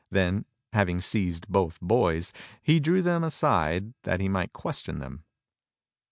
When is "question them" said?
4.51-5.25